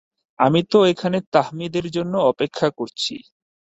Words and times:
আমি 0.39 0.61
তো 0.71 0.79
এখানে 0.85 1.17
তাহমিদের 1.33 1.85
জন্য 1.91 2.13
অপেক্ষা 2.31 2.67
করছি। 2.79 3.13